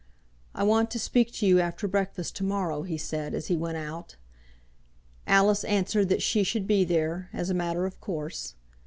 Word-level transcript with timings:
"I 0.55 0.63
want 0.63 0.89
to 0.89 0.99
speak 0.99 1.31
to 1.33 1.45
you 1.45 1.59
after 1.59 1.87
breakfast 1.87 2.35
to 2.37 2.43
morrow," 2.43 2.81
he 2.81 2.97
said 2.97 3.35
as 3.35 3.49
he 3.49 3.55
went 3.55 3.77
out. 3.77 4.15
Alice 5.27 5.63
answered 5.63 6.09
that 6.09 6.23
she 6.23 6.41
should 6.43 6.65
be 6.65 6.83
there, 6.83 7.29
as 7.33 7.51
a 7.51 7.53
matter 7.53 7.85
of 7.85 7.99
course. 8.01 8.55